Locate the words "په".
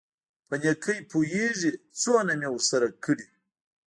0.47-0.55